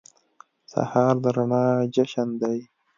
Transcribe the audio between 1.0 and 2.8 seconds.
د رڼا جشن دی.